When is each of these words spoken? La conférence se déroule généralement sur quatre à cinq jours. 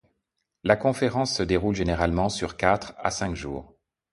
La 0.63 0.75
conférence 0.77 1.31
se 1.31 1.43
déroule 1.43 1.75
généralement 1.75 2.27
sur 2.27 2.57
quatre 2.57 2.95
à 2.97 3.11
cinq 3.11 3.35
jours. 3.35 3.77